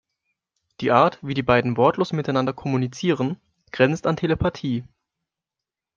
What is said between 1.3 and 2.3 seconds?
die beiden wortlos